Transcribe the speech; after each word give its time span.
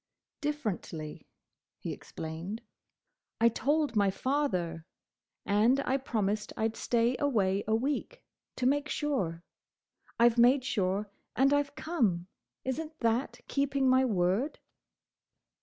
"Differently," 0.41 1.27
he 1.77 1.93
explained. 1.93 2.63
"I 3.39 3.49
told 3.49 3.95
my 3.95 4.09
father; 4.09 4.87
and 5.45 5.79
I 5.81 5.97
promised 5.97 6.51
I 6.57 6.69
'd 6.69 6.75
stay 6.75 7.15
away 7.19 7.63
a 7.67 7.75
week, 7.75 8.23
to 8.55 8.65
make 8.65 8.89
sure. 8.89 9.43
I 10.19 10.27
've 10.27 10.39
made 10.39 10.65
sure, 10.65 11.11
and 11.35 11.53
I 11.53 11.61
've 11.61 11.75
come. 11.75 12.25
Is 12.65 12.79
n't 12.81 12.97
that 13.01 13.41
keeping 13.47 13.87
my 13.87 14.03
word?" 14.03 14.57